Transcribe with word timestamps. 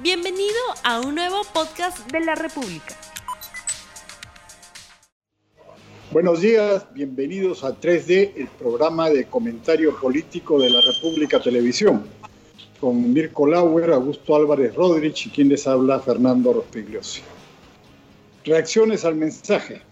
Bienvenido 0.00 0.54
a 0.84 1.00
un 1.00 1.16
nuevo 1.16 1.42
podcast 1.52 2.08
de 2.12 2.20
la 2.20 2.36
República. 2.36 2.96
Buenos 6.12 6.40
días, 6.40 6.86
bienvenidos 6.94 7.64
a 7.64 7.74
3D, 7.80 8.34
el 8.36 8.46
programa 8.46 9.10
de 9.10 9.26
comentario 9.26 9.98
político 9.98 10.60
de 10.60 10.70
la 10.70 10.80
República 10.82 11.42
Televisión, 11.42 12.06
con 12.80 13.12
Mirko 13.12 13.48
Lauer, 13.48 13.90
Augusto 13.90 14.36
Álvarez 14.36 14.72
Rodríguez 14.76 15.26
y 15.26 15.30
quien 15.30 15.48
les 15.48 15.66
habla, 15.66 15.98
Fernando 15.98 16.52
Rospigliosi. 16.52 17.22
Reacciones 18.44 19.04
al 19.04 19.16
mensaje. 19.16 19.82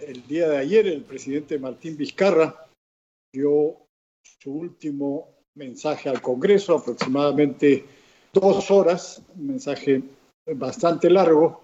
El 0.00 0.26
día 0.26 0.48
de 0.48 0.58
ayer 0.58 0.88
el 0.88 1.02
presidente 1.02 1.56
Martín 1.56 1.96
Vizcarra 1.96 2.66
dio 3.32 3.76
su 4.40 4.50
último 4.50 5.36
mensaje 5.54 6.08
al 6.08 6.20
Congreso, 6.20 6.78
aproximadamente 6.78 8.01
dos 8.32 8.70
horas, 8.70 9.22
un 9.36 9.48
mensaje 9.48 10.02
bastante 10.46 11.10
largo, 11.10 11.62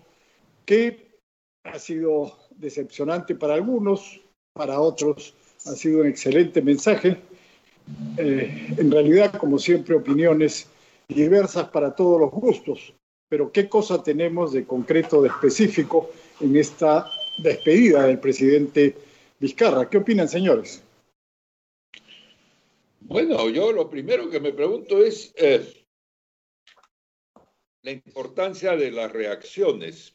que 0.65 1.09
ha 1.65 1.79
sido 1.79 2.39
decepcionante 2.51 3.35
para 3.35 3.55
algunos, 3.55 4.21
para 4.53 4.81
otros 4.81 5.35
ha 5.67 5.73
sido 5.73 6.01
un 6.01 6.07
excelente 6.07 6.63
mensaje. 6.63 7.17
Eh, 8.17 8.75
en 8.77 8.91
realidad, 8.91 9.33
como 9.35 9.59
siempre, 9.59 9.97
opiniones 9.97 10.69
diversas 11.09 11.69
para 11.71 11.95
todos 11.95 12.21
los 12.21 12.31
gustos, 12.31 12.93
pero 13.29 13.51
¿qué 13.51 13.69
cosa 13.69 14.03
tenemos 14.03 14.53
de 14.53 14.65
concreto, 14.65 15.23
de 15.23 15.29
específico 15.29 16.11
en 16.41 16.57
esta 16.57 17.11
despedida 17.39 18.07
del 18.07 18.19
presidente 18.19 18.95
Vizcarra? 19.41 19.89
¿Qué 19.89 19.99
opinan, 19.99 20.29
señores? 20.29 20.83
Bueno, 23.01 23.49
yo 23.49 23.73
lo 23.73 23.89
primero 23.89 24.29
que 24.29 24.39
me 24.39 24.53
pregunto 24.53 25.03
es 25.03 25.33
eh, 25.37 25.78
la 27.83 27.93
importancia 27.93 28.77
de 28.77 28.91
las 28.91 29.13
reacciones. 29.13 30.15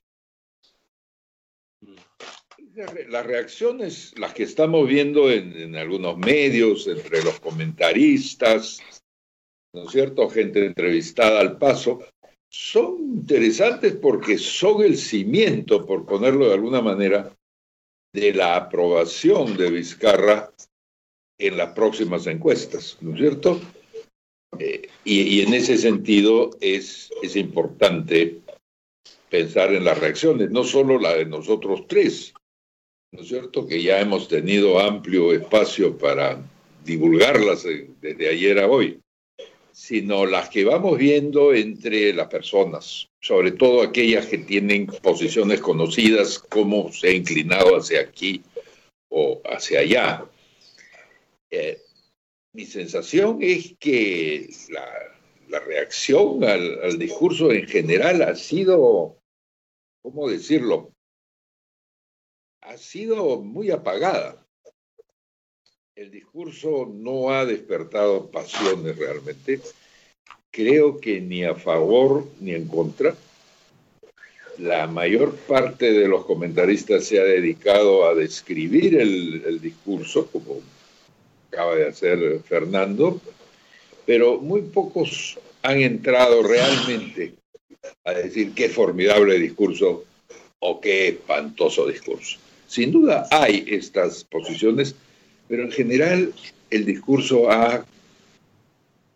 Las 3.09 3.25
reacciones, 3.25 4.17
las 4.17 4.33
que 4.33 4.43
estamos 4.43 4.87
viendo 4.87 5.29
en, 5.29 5.75
algunos 5.75 6.17
medios, 6.17 6.87
entre 6.87 7.23
los 7.23 7.39
comentaristas, 7.39 8.81
¿no 9.73 9.83
es 9.83 9.91
cierto? 9.91 10.29
Gente 10.29 10.65
entrevistada 10.65 11.39
al 11.39 11.57
paso, 11.57 12.03
son 12.49 12.99
interesantes 12.99 13.93
porque 13.93 14.37
son 14.37 14.83
el 14.83 14.97
cimiento, 14.97 15.85
por 15.85 16.05
ponerlo 16.05 16.47
de 16.47 16.53
alguna 16.53 16.81
manera, 16.81 17.35
de 18.13 18.33
la 18.33 18.55
aprobación 18.55 19.57
de 19.57 19.71
Vizcarra 19.71 20.53
en 21.39 21.57
las 21.57 21.73
próximas 21.73 22.27
encuestas, 22.27 22.97
¿no 23.01 23.13
es 23.13 23.19
cierto? 23.19 23.59
Eh, 24.59 24.89
y, 25.03 25.41
en 25.41 25.53
ese 25.53 25.77
sentido 25.77 26.51
es, 26.61 27.11
es 27.21 27.35
importante 27.35 28.39
pensar 29.29 29.73
en 29.73 29.83
las 29.83 29.99
reacciones, 29.99 30.51
no 30.51 30.63
solo 30.63 30.99
la 30.99 31.15
de 31.15 31.25
nosotros 31.25 31.85
tres, 31.87 32.33
¿no 33.11 33.21
es 33.21 33.27
cierto? 33.27 33.65
Que 33.67 33.81
ya 33.81 33.99
hemos 33.99 34.27
tenido 34.27 34.79
amplio 34.79 35.33
espacio 35.33 35.97
para 35.97 36.39
divulgarlas 36.83 37.65
desde 38.01 38.29
ayer 38.29 38.59
a 38.59 38.67
hoy, 38.67 38.99
sino 39.71 40.25
las 40.25 40.49
que 40.49 40.63
vamos 40.63 40.97
viendo 40.97 41.53
entre 41.53 42.13
las 42.13 42.27
personas, 42.27 43.07
sobre 43.21 43.51
todo 43.51 43.81
aquellas 43.81 44.27
que 44.27 44.37
tienen 44.37 44.85
posiciones 44.85 45.61
conocidas, 45.61 46.37
cómo 46.37 46.91
se 46.91 47.07
ha 47.07 47.11
inclinado 47.11 47.77
hacia 47.77 48.01
aquí 48.01 48.43
o 49.09 49.41
hacia 49.45 49.79
allá. 49.79 50.25
Eh, 51.49 51.82
mi 52.53 52.65
sensación 52.65 53.39
es 53.41 53.75
que 53.79 54.49
la, 54.69 55.59
reacción 55.59 56.43
al, 56.43 56.97
discurso 56.97 57.51
en 57.51 57.67
general 57.67 58.21
ha 58.21 58.35
sido, 58.35 59.17
¿cómo 60.01 60.29
decirlo? 60.29 60.93
Ha 62.61 62.77
sido 62.77 63.39
muy 63.41 63.71
apagada. 63.71 64.47
El 65.95 66.09
discurso 66.09 66.89
no 66.91 67.31
ha 67.31 67.45
despertado 67.45 68.31
pasiones 68.31 68.97
realmente. 68.97 69.59
Creo 70.49 70.99
que 70.99 71.21
ni 71.21 71.43
a 71.43 71.55
favor 71.55 72.27
ni 72.39 72.53
en 72.53 72.67
contra. 72.67 73.15
La 74.57 74.87
mayor 74.87 75.35
parte 75.35 75.91
de 75.91 76.07
los 76.07 76.25
comentaristas 76.25 77.05
se 77.05 77.19
ha 77.19 77.23
dedicado 77.23 78.05
a 78.05 78.13
describir 78.13 78.99
el, 78.99 79.43
el 79.45 79.59
discurso 79.59 80.27
como 80.27 80.61
acaba 81.53 81.75
de 81.75 81.87
hacer 81.87 82.39
Fernando, 82.47 83.21
pero 84.05 84.39
muy 84.39 84.63
pocos 84.63 85.37
han 85.61 85.81
entrado 85.81 86.41
realmente 86.41 87.35
a 88.03 88.13
decir 88.13 88.53
qué 88.53 88.69
formidable 88.69 89.37
discurso 89.39 90.03
o 90.59 90.81
qué 90.81 91.09
espantoso 91.09 91.87
discurso. 91.87 92.39
Sin 92.67 92.91
duda 92.91 93.27
hay 93.29 93.65
estas 93.67 94.23
posiciones, 94.23 94.95
pero 95.47 95.63
en 95.63 95.71
general 95.71 96.33
el 96.71 96.85
discurso 96.85 97.51
ha, 97.51 97.85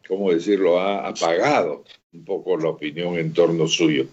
¿cómo 0.08 0.32
decirlo?, 0.32 0.80
ha 0.80 1.08
apagado 1.08 1.84
un 2.14 2.24
poco 2.24 2.56
la 2.58 2.70
opinión 2.70 3.18
en 3.18 3.34
torno 3.34 3.68
suyo. 3.68 4.06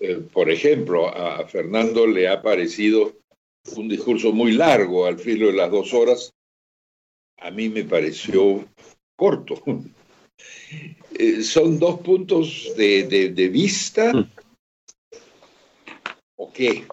Eh, 0.00 0.20
por 0.32 0.50
ejemplo, 0.50 1.08
a 1.08 1.46
Fernando 1.46 2.06
le 2.06 2.26
ha 2.26 2.42
parecido 2.42 3.12
un 3.76 3.88
discurso 3.88 4.32
muy 4.32 4.52
largo 4.52 5.06
al 5.06 5.18
filo 5.18 5.48
de 5.48 5.52
las 5.52 5.70
dos 5.70 5.92
horas 5.92 6.32
a 7.40 7.50
mí 7.50 7.68
me 7.68 7.84
pareció 7.84 8.66
corto. 9.16 9.62
Eh, 11.18 11.42
son 11.42 11.78
dos 11.78 12.00
puntos 12.00 12.72
de, 12.78 13.50
vista. 13.52 14.10
Mm. 14.14 14.30
¿O 16.36 16.50
qué? 16.50 16.86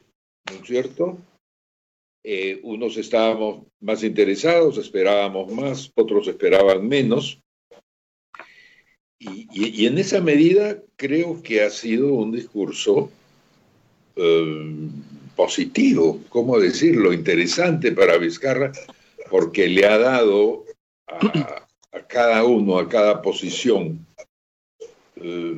¿No 0.50 0.56
es 0.58 0.68
cierto? 0.68 1.18
Eh, 2.26 2.60
unos 2.64 2.98
estábamos 2.98 3.64
más 3.80 4.04
interesados, 4.04 4.78
esperábamos 4.78 5.50
más, 5.54 5.90
otros 5.96 6.28
esperaban 6.28 6.86
menos. 6.86 7.40
Y, 9.18 9.86
en 9.86 9.98
esa 9.98 10.20
medida 10.20 10.84
creo 10.98 11.42
que 11.42 11.62
ha 11.62 11.70
sido 11.70 12.14
un 12.14 12.34
discurso 12.34 13.10
eh, 14.18 14.90
positivo, 15.38 16.20
¿cómo 16.28 16.60
decirlo? 16.60 17.14
Interesante 17.14 17.94
para 17.94 18.18
Vizcarra, 18.18 18.74
porque 19.30 19.68
le 19.68 19.86
ha 19.86 19.98
dado 19.98 20.66
a, 21.08 21.68
cada 22.08 22.44
uno, 22.44 22.80
a 22.80 22.88
cada 22.88 23.22
posición, 23.22 24.06
eh, 25.16 25.58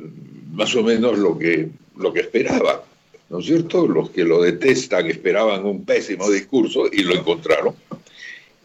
más 0.52 0.74
o 0.74 0.82
menos 0.82 1.18
lo 1.18 1.38
que, 1.38 1.68
lo 1.96 2.12
que 2.12 2.20
esperaba. 2.20 2.84
¿No 3.28 3.38
es 3.38 3.46
cierto? 3.46 3.86
Los 3.86 4.10
que 4.10 4.24
lo 4.24 4.42
detestan 4.42 5.06
esperaban 5.06 5.64
un 5.64 5.84
pésimo 5.84 6.28
discurso 6.28 6.86
y 6.90 7.02
lo 7.02 7.14
encontraron. 7.14 7.76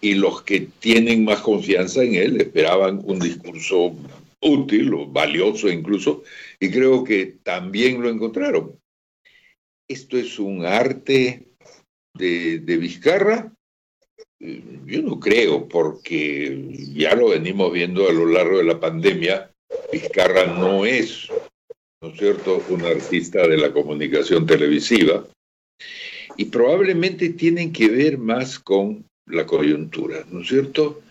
Y 0.02 0.16
los 0.16 0.42
que 0.42 0.68
tienen 0.80 1.24
más 1.24 1.42
confianza 1.42 2.04
en 2.04 2.16
él 2.16 2.42
esperaban 2.42 3.02
un 3.04 3.20
discurso 3.20 3.96
útil 4.42 4.94
o 4.94 5.08
valioso 5.08 5.70
incluso, 5.70 6.24
y 6.60 6.70
creo 6.70 7.04
que 7.04 7.38
también 7.44 8.02
lo 8.02 8.10
encontraron. 8.10 8.80
Esto 9.88 10.18
es 10.18 10.40
un 10.40 10.66
arte 10.66 11.48
de, 12.14 12.60
de 12.60 12.78
Vizcarra 12.78 13.52
yo 14.40 15.02
no 15.02 15.20
creo, 15.20 15.68
porque 15.68 16.70
ya 16.94 17.16
lo 17.16 17.30
venimos 17.30 17.72
viendo 17.72 18.08
a 18.08 18.14
lo 18.14 18.26
largo 18.26 18.58
de 18.58 18.64
la 18.64 18.80
pandemia, 18.80 19.52
Vizcarra 19.92 20.46
no 20.46 20.86
es, 20.86 21.28
¿no 22.02 22.10
es 22.10 22.20
cierto?, 22.20 22.64
un 22.70 22.86
artista 22.86 23.48
de 23.48 23.58
la 23.58 23.74
comunicación 23.74 24.46
televisiva, 24.46 25.26
y 26.38 26.46
probablemente 26.46 27.30
tienen 27.30 27.72
que 27.72 27.90
ver 27.90 28.18
más 28.18 28.60
con 28.60 29.06
la 29.28 29.46
coyuntura, 29.46 30.26
¿no 30.30 30.42
es 30.42 30.48
cierto? 30.48 31.02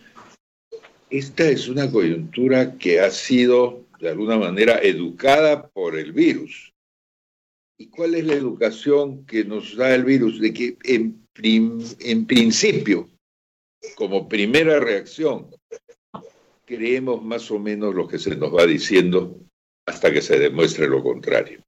Esta 1.11 1.49
es 1.49 1.69
una 1.69 1.91
coyuntura 1.91 2.77
que 2.77 3.01
ha 3.01 3.11
sido, 3.11 3.85
de 4.01 4.11
alguna 4.11 4.37
manera, 4.37 4.79
educada 4.79 5.69
por 5.69 5.99
el 5.99 6.13
virus. 6.13 6.74
¿Y 7.79 7.89
cuál 7.89 8.15
es 8.15 8.25
la 8.25 8.35
educación 8.35 9.27
que 9.27 9.45
nos 9.45 9.77
da 9.77 9.95
el 9.95 10.05
virus? 10.05 10.41
De 10.41 10.53
que 10.53 10.79
en, 10.85 11.27
en 11.43 12.27
principio 12.27 13.11
como 13.97 14.29
primera 14.29 14.81
reacción, 14.81 15.51
creemos 16.65 17.23
más 17.23 17.51
o 17.51 17.59
menos 17.59 17.95
lo 17.95 18.09
que 18.09 18.19
se 18.19 18.37
nos 18.37 18.55
va 18.55 18.67
diciendo 18.67 19.39
hasta 19.87 20.13
que 20.13 20.23
se 20.23 20.39
demuestre 20.39 20.89
lo 20.89 21.03
contrario. 21.03 21.63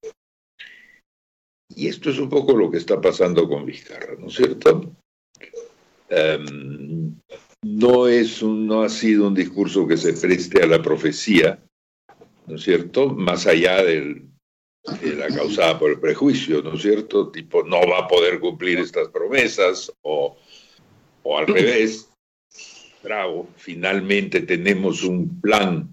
Y 1.68 1.88
esto 1.88 2.10
es 2.10 2.18
un 2.18 2.28
poco 2.28 2.56
lo 2.56 2.70
que 2.70 2.78
está 2.78 3.00
pasando 3.00 3.48
con 3.48 3.66
Vizcarra, 3.66 4.14
¿no 4.18 4.28
es 4.28 4.34
cierto? 4.34 4.96
Em, 6.08 7.14
no, 7.62 8.06
es 8.06 8.42
no 8.42 8.82
ha 8.82 8.88
sido 8.88 9.26
un 9.26 9.34
discurso 9.34 9.86
que 9.86 9.96
se 9.96 10.14
preste 10.14 10.62
a 10.62 10.66
la 10.66 10.80
profecía, 10.80 11.62
¿no 12.46 12.54
es 12.54 12.62
cierto? 12.62 13.08
Más 13.08 13.46
allá 13.46 13.82
de 13.84 14.24
la 15.02 15.28
causada 15.28 15.78
por 15.78 15.90
el 15.90 16.00
prejuicio, 16.00 16.62
¿no 16.62 16.74
es 16.74 16.82
cierto? 16.82 17.30
Tipo, 17.30 17.62
no 17.64 17.80
va 17.88 18.00
a 18.00 18.08
poder 18.08 18.38
cumplir 18.40 18.78
estas 18.78 19.08
promesas 19.08 19.92
o 20.02 20.36
o 21.28 21.36
al 21.36 21.48
revés, 21.48 22.08
bravo, 23.02 23.48
finalmente 23.56 24.42
tenemos 24.42 25.02
un 25.02 25.40
plan 25.40 25.92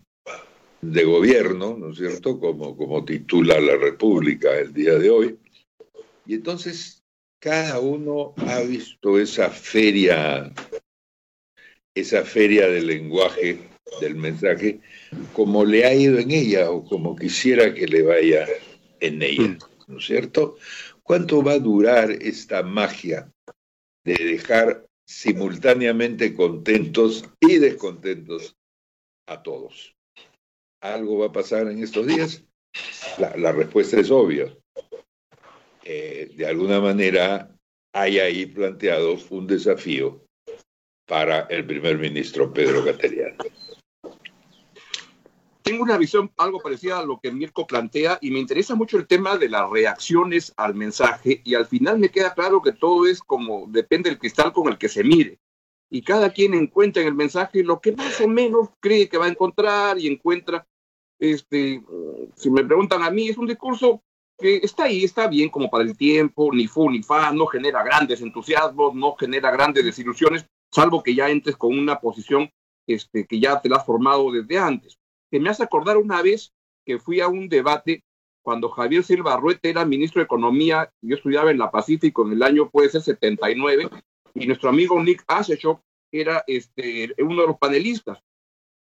de 0.80 1.04
gobierno, 1.06 1.76
¿no 1.76 1.90
es 1.90 1.98
cierto?, 1.98 2.40
como, 2.40 2.78
como 2.78 3.04
titula 3.04 3.60
la 3.60 3.76
República 3.76 4.56
el 4.60 4.72
día 4.74 4.94
de 4.94 5.10
hoy. 5.10 5.40
Y 6.28 6.36
entonces 6.36 7.02
cada 7.40 7.80
uno 7.80 8.36
ha 8.48 8.60
visto 8.60 9.18
esa 9.18 9.50
feria, 9.50 10.54
esa 11.96 12.24
feria 12.24 12.68
del 12.68 12.86
lenguaje, 12.86 13.58
del 14.02 14.14
mensaje, 14.14 14.82
como 15.34 15.66
le 15.66 15.84
ha 15.86 15.96
ido 15.96 16.20
en 16.20 16.30
ella 16.30 16.70
o 16.70 16.86
como 16.86 17.16
quisiera 17.16 17.74
que 17.74 17.88
le 17.88 18.04
vaya 18.04 18.48
en 19.04 19.22
ella, 19.22 19.58
¿no 19.88 19.98
es 19.98 20.06
cierto? 20.06 20.58
¿Cuánto 21.04 21.44
va 21.44 21.54
a 21.54 21.60
durar 21.60 22.12
esta 22.12 22.64
magia 22.64 23.32
de 24.06 24.16
dejar 24.16 24.88
simultáneamente 25.06 26.34
contentos 26.34 27.26
y 27.42 27.58
descontentos 27.58 28.56
a 29.28 29.44
todos? 29.44 29.94
¿Algo 30.82 31.20
va 31.20 31.28
a 31.28 31.32
pasar 31.32 31.68
en 31.68 31.84
estos 31.84 32.08
días? 32.08 32.46
La, 33.18 33.52
respuesta 33.52 34.00
es 34.00 34.10
obvia. 34.10 34.58
Eh, 35.84 36.32
de 36.36 36.48
alguna 36.48 36.80
manera 36.80 37.54
hay 37.94 38.20
ahí 38.20 38.46
planteado 38.46 39.18
un 39.30 39.48
desafío 39.48 40.26
para 41.06 41.42
el 41.42 41.66
primer 41.66 41.98
ministro 41.98 42.54
Pedro 42.54 42.86
Cateriano 42.86 43.44
tengo 45.64 45.84
una 45.84 45.98
visión 45.98 46.32
algo 46.38 46.60
parecida 46.60 47.00
a 47.00 47.06
lo 47.06 47.20
que 47.20 47.32
Mirko 47.32 47.66
plantea 47.66 48.20
y 48.22 48.32
me 48.32 48.40
interesa 48.40 48.76
mucho 48.76 48.98
el 48.98 49.08
tema 49.08 49.38
de 49.38 49.50
las 49.50 49.70
reacciones 49.70 50.54
al 50.58 50.76
mensaje 50.76 51.42
y 51.44 51.56
al 51.56 51.66
final 51.66 51.98
me 52.00 52.10
queda 52.10 52.34
claro 52.34 52.62
que 52.62 52.74
todo 52.74 53.08
es 53.08 53.22
como 53.22 53.66
depende 53.68 54.10
del 54.10 54.20
cristal 54.20 54.52
con 54.52 54.68
el 54.68 54.78
que 54.78 54.90
se 54.90 55.04
mire. 55.04 55.40
Y 55.90 56.02
cada 56.02 56.32
quien 56.32 56.54
encuentra 56.54 57.02
en 57.02 57.08
el 57.08 57.14
mensaje 57.14 57.64
lo 57.64 57.80
que 57.80 57.94
más 57.94 58.20
o 58.20 58.28
menos 58.28 58.70
cree 58.80 59.08
que 59.08 59.18
va 59.18 59.26
a 59.26 59.30
encontrar 59.30 59.98
y 59.98 60.08
encuentra 60.08 60.68
este 61.18 61.82
si 62.36 62.50
me 62.50 62.66
preguntan 62.66 63.02
a 63.02 63.10
mí 63.10 63.30
es 63.30 63.38
un 63.38 63.48
discurso 63.48 64.04
que 64.38 64.58
está 64.58 64.86
ahí, 64.86 65.04
está 65.04 65.28
bien 65.28 65.50
como 65.50 65.70
para 65.70 65.84
el 65.84 65.96
tiempo, 65.96 66.52
ni 66.54 66.68
fu 66.68 66.90
ni 66.90 67.04
fa, 67.04 67.32
no 67.32 67.46
genera 67.46 67.84
grandes 67.84 68.22
entusiasmos, 68.22 68.94
no 68.96 69.16
genera 69.16 69.52
grandes 69.52 69.86
desilusiones, 69.86 70.46
salvo 70.72 71.02
que 71.04 71.16
ya 71.16 71.30
entres 71.30 71.56
con 71.56 71.78
una 71.78 72.00
posición 72.00 72.50
este, 72.88 73.26
que 73.26 73.40
ya 73.40 73.62
te 73.62 73.70
la 73.70 73.78
has 73.78 73.86
formado 73.86 74.32
desde 74.32 74.58
antes 74.58 74.98
que 75.34 75.40
me 75.40 75.50
hace 75.50 75.64
acordar 75.64 75.98
una 75.98 76.22
vez 76.22 76.54
que 76.86 77.00
fui 77.00 77.20
a 77.20 77.28
un 77.28 77.50
debate 77.50 78.04
cuando 78.44 78.70
Javier 78.70 79.04
Silva 79.04 79.36
Ruete 79.36 79.72
era 79.72 79.84
ministro 79.84 80.20
de 80.20 80.26
Economía, 80.26 80.94
yo 81.02 81.16
estudiaba 81.16 81.50
en 81.50 81.58
la 81.58 81.72
Pacífico 81.72 82.24
en 82.24 82.34
el 82.34 82.44
año, 82.44 82.70
puede 82.70 82.90
ser 82.90 83.02
79, 83.02 83.90
y 84.36 84.46
nuestro 84.46 84.70
amigo 84.70 85.02
Nick 85.02 85.24
Asheshop 85.26 85.80
era 86.12 86.44
este, 86.46 87.16
uno 87.18 87.42
de 87.42 87.48
los 87.48 87.58
panelistas. 87.58 88.20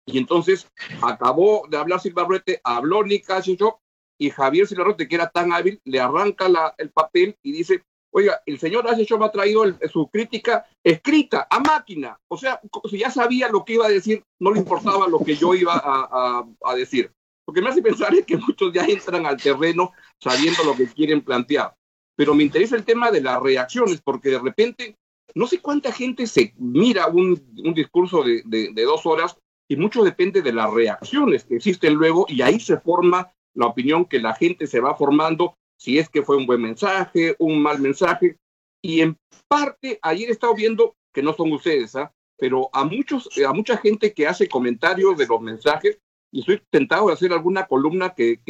Y 0.06 0.20
entonces 0.20 0.72
acabó 1.02 1.68
de 1.72 1.78
hablar 1.78 2.02
Silva 2.02 2.26
Ruete, 2.26 2.62
habló 2.64 3.04
Nick 3.04 3.28
Asheshop, 3.32 3.80
y 4.20 4.30
Javier 4.30 4.68
Silva 4.68 4.84
Ruete, 4.84 5.08
que 5.08 5.16
era 5.16 5.32
tan 5.32 5.52
hábil, 5.52 5.82
le 5.86 6.00
arranca 6.00 6.76
el 6.78 6.92
papel 6.92 7.36
y 7.42 7.52
dice, 7.52 7.84
Oiga, 8.18 8.42
el 8.48 8.58
señor 8.58 8.84
me 8.84 9.26
ha 9.26 9.32
traído 9.32 9.64
su 9.94 10.08
crítica 10.08 10.66
escrita 10.84 11.48
a 11.52 11.60
máquina. 11.60 12.20
O 12.28 12.36
sea, 12.36 12.60
si 12.90 12.98
ya 12.98 13.12
sabía 13.12 13.48
lo 13.48 13.64
que 13.64 13.74
iba 13.74 13.86
a 13.86 13.90
decir, 13.90 14.24
no 14.40 14.52
le 14.52 14.58
importaba 14.58 15.08
lo 15.08 15.20
que 15.20 15.36
yo 15.36 15.54
iba 15.54 15.74
a, 15.76 16.76
decir. 16.76 17.12
Lo 17.48 17.54
que 17.54 17.62
me 17.62 17.70
hace 17.70 17.84
pensar 17.84 18.16
es 18.16 18.26
que 18.26 18.38
muchos 18.38 18.74
ya 18.74 18.86
entran 18.86 19.28
al 19.28 19.38
terreno 19.40 19.92
sabiendo 20.20 20.64
lo 20.64 20.76
que 20.76 20.88
quieren 20.88 21.22
plantear. 21.22 21.76
Pero 22.16 22.34
me 22.34 22.42
interesa 22.42 22.76
el 22.76 22.86
tema 22.86 23.12
de 23.12 23.22
las 23.22 23.40
reacciones, 23.40 24.02
porque 24.04 24.30
de 24.30 24.40
repente 24.40 24.96
no 25.36 25.46
sé 25.46 25.60
cuánta 25.60 25.92
gente 25.92 26.26
se 26.26 26.56
mira 26.58 27.06
un, 27.10 27.40
discurso 27.76 28.24
de, 28.24 28.72
dos 28.74 29.06
horas 29.06 29.38
y 29.70 29.76
mucho 29.76 30.04
depende 30.04 30.42
de 30.42 30.54
las 30.54 30.74
reacciones 30.74 31.46
que 31.46 31.58
existen 31.58 31.94
luego 31.94 32.26
y 32.28 32.42
ahí 32.42 32.60
se 32.60 32.80
forma 32.80 33.32
la 33.54 33.68
opinión 33.68 34.06
que 34.06 34.20
la 34.20 34.34
gente 34.34 34.66
se 34.66 34.80
va 34.80 34.96
formando 34.96 35.54
si 35.78 35.98
es 36.00 36.10
que 36.10 36.24
fue 36.24 36.38
un 36.38 36.46
buen 36.46 36.62
mensaje, 36.62 37.36
un 37.40 37.62
mal 37.62 37.80
mensaje. 37.80 38.38
Y 38.82 39.02
en 39.02 39.18
parte, 39.48 40.00
ayer 40.02 40.30
he 40.30 40.32
estado 40.32 40.56
viendo, 40.56 40.96
que 41.14 41.22
no 41.22 41.34
son 41.34 41.52
ustedes, 41.52 41.96
¿ah? 41.96 42.12
pero 42.38 42.70
a, 42.74 42.84
muchos, 42.84 43.30
a 43.46 43.54
mucha 43.54 43.78
gente 43.78 44.14
que 44.14 44.28
hace 44.28 44.48
comentarios 44.48 45.18
de 45.18 45.28
los 45.28 45.42
mensajes, 45.42 46.00
y 46.32 46.42
estoy 46.42 46.62
tentado 46.70 47.08
de 47.08 47.14
hacer 47.14 47.32
alguna 47.32 47.66
columna 47.66 48.14
que, 48.14 48.42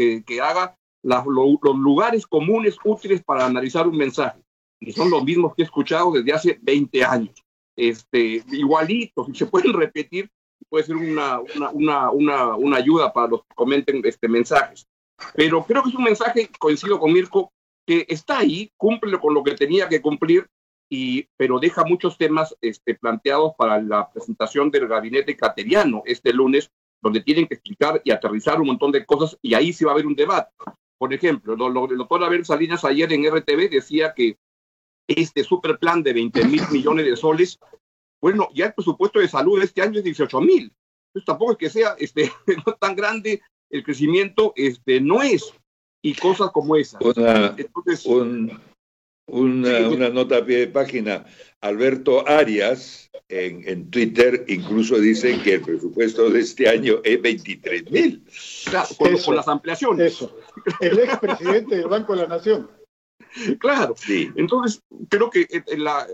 haga 0.41 0.75
los 1.03 1.25
lugares 1.77 2.25
comunes 2.25 2.75
útiles 2.83 3.23
para 3.23 3.45
analizar 3.45 3.87
un 3.87 3.97
mensaje. 3.97 4.41
Y 4.79 4.91
son 4.91 5.09
los 5.09 5.23
mismos 5.23 5.55
que 5.55 5.61
he 5.61 5.65
escuchado 5.65 6.11
desde 6.11 6.33
hace 6.33 6.59
20 6.61 7.03
años. 7.03 7.43
Este, 7.75 8.43
igualitos, 8.51 9.29
y 9.29 9.35
se 9.35 9.45
pueden 9.45 9.73
repetir, 9.73 10.29
puede 10.69 10.85
ser 10.85 10.95
una, 10.95 11.39
una, 11.39 11.69
una, 11.69 12.11
una, 12.11 12.55
una 12.55 12.77
ayuda 12.77 13.13
para 13.13 13.27
los 13.27 13.41
que 13.41 13.55
comenten 13.55 14.01
este, 14.03 14.27
mensajes. 14.27 14.87
Pero 15.33 15.65
creo 15.65 15.83
que 15.83 15.89
es 15.89 15.95
un 15.95 16.03
mensaje, 16.03 16.49
coincido 16.59 16.99
con 16.99 17.13
Mirko, 17.13 17.51
que 17.85 18.05
está 18.09 18.39
ahí, 18.39 18.71
cumple 18.77 19.17
con 19.19 19.33
lo 19.33 19.43
que 19.43 19.55
tenía 19.55 19.87
que 19.87 20.01
cumplir, 20.01 20.47
y, 20.89 21.27
pero 21.35 21.59
deja 21.59 21.83
muchos 21.83 22.17
temas 22.17 22.55
este, 22.61 22.95
planteados 22.95 23.53
para 23.57 23.81
la 23.81 24.09
presentación 24.09 24.71
del 24.71 24.87
gabinete 24.87 25.35
cateriano 25.35 26.01
este 26.05 26.33
lunes, 26.33 26.71
donde 27.01 27.21
tienen 27.21 27.47
que 27.47 27.55
explicar 27.55 28.01
y 28.03 28.11
aterrizar 28.11 28.59
un 28.59 28.67
montón 28.67 28.91
de 28.91 29.05
cosas, 29.05 29.37
y 29.41 29.53
ahí 29.53 29.73
sí 29.73 29.85
va 29.85 29.91
a 29.91 29.93
haber 29.93 30.07
un 30.07 30.15
debate. 30.15 30.51
Por 30.97 31.13
ejemplo, 31.13 31.53
el 31.53 31.97
doctor 31.97 32.23
Abel 32.23 32.45
Salinas 32.45 32.83
ayer 32.83 33.11
en 33.13 33.25
RTV 33.29 33.69
decía 33.69 34.13
que 34.15 34.37
este 35.07 35.43
super 35.43 35.77
plan 35.77 36.03
de 36.03 36.13
20 36.13 36.45
mil 36.45 36.61
millones 36.71 37.05
de 37.05 37.15
soles, 37.15 37.59
bueno, 38.19 38.49
ya 38.53 38.65
el 38.67 38.73
presupuesto 38.73 39.19
de 39.19 39.27
salud 39.27 39.61
este 39.61 39.81
año 39.81 39.99
es 39.99 40.03
18 40.03 40.41
mil. 40.41 40.73
Entonces 41.09 41.25
tampoco 41.25 41.51
es 41.53 41.57
que 41.57 41.69
sea 41.69 41.95
este, 41.99 42.31
no 42.65 42.73
tan 42.73 42.95
grande 42.95 43.41
el 43.69 43.83
crecimiento 43.83 44.53
este, 44.55 45.01
no 45.01 45.21
es, 45.21 45.53
y 46.01 46.13
cosas 46.13 46.51
como 46.51 46.75
esa. 46.75 46.99
Una, 49.29 49.89
una, 49.89 50.09
nota 50.09 50.37
a 50.37 50.45
pie 50.45 50.59
de 50.59 50.67
página. 50.67 51.25
Alberto 51.59 52.25
Arias 52.29 53.09
en, 53.27 53.67
en, 53.67 53.89
Twitter 53.89 54.45
incluso 54.47 54.97
dice 54.99 55.37
que 55.43 55.55
el 55.55 55.61
presupuesto 55.61 56.29
de 56.29 56.39
este 56.39 56.69
año 56.69 57.01
es 57.03 57.21
23 57.21 57.91
mil. 57.91 58.23
Claro, 58.65 58.87
con, 58.97 59.35
las 59.35 59.47
ampliaciones. 59.49 60.13
Eso. 60.13 60.37
El 60.79 60.99
expresidente 60.99 61.75
del 61.75 61.87
Banco 61.87 62.15
de 62.15 62.21
la 62.21 62.27
Nación. 62.29 62.71
Claro. 63.59 63.95
Sí. 63.97 64.31
Entonces, 64.37 64.81
creo 65.09 65.29
que 65.29 65.41
eh, 65.41 65.77
la, 65.77 66.07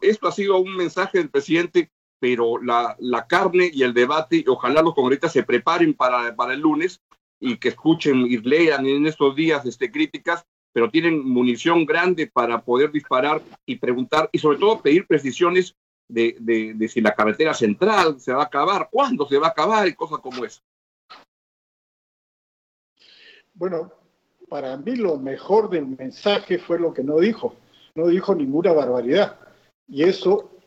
esto 0.00 0.26
ha 0.26 0.32
sido 0.32 0.58
un 0.58 0.76
mensaje 0.76 1.18
del 1.18 1.28
presidente 1.28 1.90
pero 2.20 2.62
la, 2.62 2.94
la 3.00 3.26
carne 3.26 3.70
y 3.72 3.82
el 3.82 3.94
debate, 3.94 4.44
ojalá 4.46 4.82
los 4.82 4.94
congresistas 4.94 5.32
se 5.32 5.42
preparen 5.42 5.94
para, 5.94 6.36
para 6.36 6.52
el 6.52 6.60
lunes 6.60 7.00
y 7.40 7.56
que 7.56 7.70
escuchen 7.70 8.26
y 8.26 8.36
lean 8.36 8.86
en 8.86 9.06
estos 9.06 9.34
días 9.34 9.64
este, 9.64 9.90
críticas, 9.90 10.44
pero 10.72 10.90
tienen 10.90 11.26
munición 11.26 11.86
grande 11.86 12.26
para 12.26 12.60
poder 12.60 12.92
disparar 12.92 13.42
y 13.64 13.76
preguntar 13.76 14.28
y 14.30 14.38
sobre 14.38 14.58
todo 14.58 14.82
pedir 14.82 15.06
precisiones 15.06 15.74
de, 16.06 16.36
de, 16.38 16.74
de, 16.74 16.88
si 16.88 17.00
la 17.00 17.14
carretera 17.14 17.54
central 17.54 18.20
se 18.20 18.32
va 18.32 18.42
a 18.42 18.46
acabar, 18.46 18.88
cuándo 18.90 19.26
se 19.26 19.38
va 19.38 19.48
a 19.48 19.50
acabar 19.50 19.88
y 19.88 19.94
cosas 19.94 20.18
como 20.18 20.44
eso. 20.44 20.60
Bueno, 23.54 23.92
para 24.48 24.76
mí 24.76 24.96
lo 24.96 25.16
mejor 25.16 25.70
del 25.70 25.86
mensaje 25.86 26.58
fue 26.58 26.78
lo 26.78 26.92
que 26.92 27.04
no 27.04 27.18
dijo. 27.18 27.54
No 27.94 28.08
dijo 28.08 28.34
ninguna 28.34 28.72
barbaridad. 28.72 29.38
Y 29.88 30.04
eso 30.04 30.59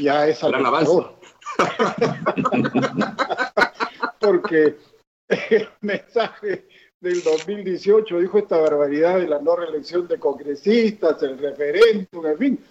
ya 0.00 0.26
es 0.26 0.42
algo 0.42 1.18
Porque 4.20 4.76
el 5.28 5.68
mensaje 5.80 6.66
del 7.00 7.22
2018 7.22 8.18
dijo 8.18 8.38
esta 8.38 8.58
barbaridad 8.58 9.18
de 9.18 9.28
la 9.28 9.38
no 9.38 9.56
reelección 9.56 10.08
de 10.08 10.18
congresistas, 10.18 11.22
el 11.22 11.38
referéndum, 11.38 12.26
en 12.26 12.38
fin. 12.38 12.64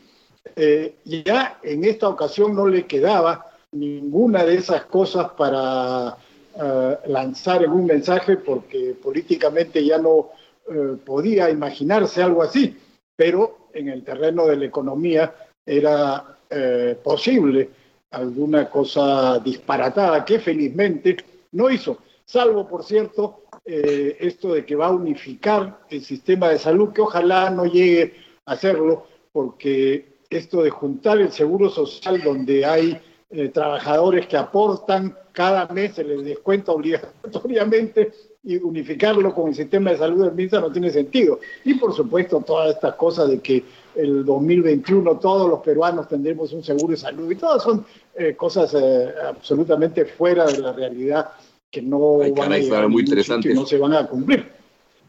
Eh, 0.56 0.96
ya 1.04 1.60
en 1.62 1.84
esta 1.84 2.08
ocasión 2.08 2.56
no 2.56 2.68
le 2.68 2.86
quedaba 2.86 3.46
ninguna 3.72 4.44
de 4.44 4.56
esas 4.56 4.86
cosas 4.86 5.32
para 5.32 6.18
uh, 6.56 7.12
lanzar 7.12 7.63
en 7.63 7.72
un 7.72 7.86
mensaje 7.86 8.38
porque 8.38 8.96
políticamente 9.01 9.84
ya 9.84 9.98
no 9.98 10.30
uh, 10.68 10.98
podía 11.06 11.50
imaginarse 11.50 12.24
algo 12.24 12.44
así, 12.44 12.77
pero 13.16 13.70
en 13.74 13.89
el 13.89 14.04
terreno 14.04 14.48
de 14.48 14.56
la 14.56 14.66
economía 14.66 15.36
era 15.66 16.37
eh, 16.50 16.98
posible 17.04 17.70
alguna 18.12 18.70
cosa 18.70 19.39
disparatada 19.39 20.24
que 20.24 20.39
felizmente 20.39 21.18
no 21.51 21.70
hizo, 21.70 22.00
salvo, 22.25 22.68
por 22.68 22.84
cierto, 22.84 23.44
eh, 23.66 24.18
esto 24.20 24.54
de 24.54 24.66
que 24.66 24.75
va 24.75 24.88
a 24.88 24.92
unificar 24.92 25.82
el 25.89 26.04
sistema 26.04 26.50
de 26.50 26.60
salud, 26.60 26.94
que 26.94 27.01
ojalá 27.01 27.50
no 27.50 27.66
llegue 27.66 28.13
a 28.46 28.54
hacerlo, 28.54 29.08
porque 29.32 30.18
esto 30.30 30.62
de 30.62 30.70
juntar 30.70 31.20
el 31.20 31.32
seguro 31.32 31.70
social 31.70 32.22
donde 32.22 32.66
hay 32.66 33.01
eh, 33.29 33.50
trabajadores 33.50 34.27
que 34.27 34.38
aportan 34.38 35.15
cada 35.34 35.67
mes, 35.67 35.96
se 35.96 36.03
les 36.03 36.24
descuenta 36.24 36.72
obligatoriamente 36.72 38.12
y 38.43 38.55
unificarlo 38.55 39.36
con 39.36 39.50
el 39.50 39.55
sistema 39.55 39.91
de 39.91 39.98
salud 39.98 40.24
del 40.24 40.34
MINSA 40.34 40.62
no 40.62 40.72
tiene 40.72 40.89
sentido. 40.89 41.39
Y 41.65 41.74
por 41.74 41.93
supuesto 41.93 42.39
todas 42.39 42.75
estas 42.75 42.96
cosas 42.96 43.29
de 43.29 43.39
que 43.39 43.63
el 43.96 44.24
2021 44.24 45.19
todos 45.19 45.50
los 45.50 45.60
peruanos 45.60 46.07
tendremos 46.07 46.53
un 46.53 46.63
seguro 46.63 46.91
de 46.91 46.98
salud 46.98 47.29
y 47.29 47.36
todas 47.36 47.62
son 47.62 47.86
eh, 48.15 48.36
cosas 48.36 48.74
eh, 48.74 49.13
absolutamente 49.27 50.05
fuera 50.05 50.46
de 50.46 50.60
la 50.60 50.72
realidad 50.72 51.31
que 51.69 51.81
no 51.81 52.19
van 52.19 52.53
a 52.53 52.88
muy 52.88 53.03
interesante 53.03 53.53
no 53.53 53.65
se 53.65 53.77
van 53.77 53.93
a 53.93 54.07
cumplir. 54.07 54.50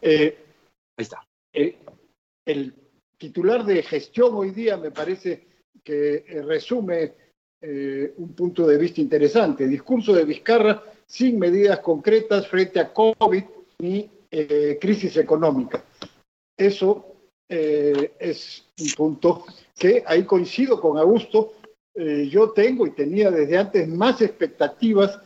Eh, 0.02 0.36
Ahí 0.96 1.02
está. 1.04 1.24
El 1.52 2.74
titular 3.16 3.64
de 3.64 3.82
gestión 3.84 4.34
hoy 4.34 4.50
día 4.50 4.76
me 4.76 4.90
parece 4.90 5.46
que 5.84 6.24
eh, 7.60 8.14
un 8.16 8.34
punto 8.34 8.66
de 8.66 8.78
vista 8.78 9.00
interesante. 9.00 9.66
Discurso 9.66 10.12
de 10.12 10.24
Vizcarra 10.24 10.82
sin 11.06 11.38
medidas 11.38 11.80
concretas 11.80 12.46
frente 12.46 12.80
a 12.80 12.92
COVID 12.92 13.44
ni 13.78 14.10
crisis 14.78 15.16
económica. 15.16 15.82
Eso 16.54 17.14
es 17.48 18.66
un 18.78 18.90
punto 18.94 19.46
que 19.74 20.04
ahí 20.06 20.24
coincido 20.24 20.78
con 20.78 20.98
Augusto. 20.98 21.54
yo 21.94 22.50
tengo 22.50 22.86
y 22.86 22.90
tenía 22.90 23.30
desde 23.30 23.56
antes 23.56 23.88
más 23.88 24.20
expectativas 24.20 25.18